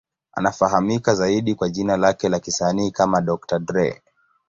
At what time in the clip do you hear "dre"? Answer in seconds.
3.59-4.01